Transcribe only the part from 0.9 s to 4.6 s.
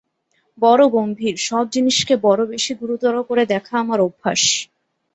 গম্ভীর, সব জিনিসকে বড়ো বেশি গুরুতর করে দেখা আমার অভ্যাস।